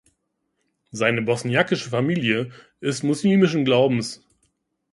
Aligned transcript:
Seine 0.89 1.21
bosniakische 1.21 1.87
Familie 1.91 2.49
ist 2.79 3.03
muslimischen 3.03 3.65
Glaubens. 3.65 4.25